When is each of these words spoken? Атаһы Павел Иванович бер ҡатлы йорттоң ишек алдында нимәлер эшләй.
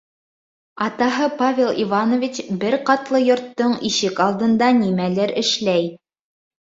Атаһы 0.85 1.27
Павел 1.41 1.69
Иванович 1.83 2.39
бер 2.63 2.77
ҡатлы 2.89 3.21
йорттоң 3.27 3.77
ишек 3.91 4.23
алдында 4.29 4.71
нимәлер 4.83 5.35
эшләй. 5.43 5.91